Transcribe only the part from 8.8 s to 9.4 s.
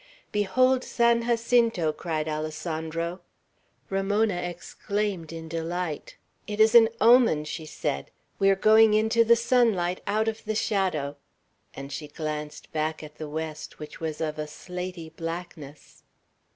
into the